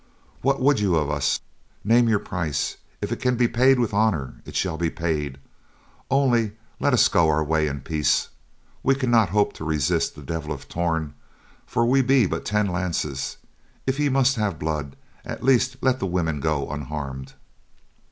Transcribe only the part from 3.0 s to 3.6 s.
if it can be